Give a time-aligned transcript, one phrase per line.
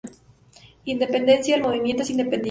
[0.85, 2.39] Independencia: El Movimiento es independiente.